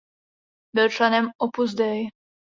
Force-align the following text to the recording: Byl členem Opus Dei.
Byl 0.75 0.89
členem 0.89 1.29
Opus 1.37 1.73
Dei. 1.75 2.09